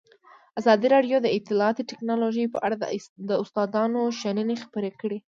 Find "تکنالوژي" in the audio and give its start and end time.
1.91-2.45